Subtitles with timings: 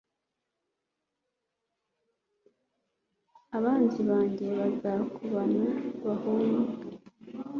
[3.57, 5.65] Abanzi banjye bazakubana
[6.05, 6.69] bahunga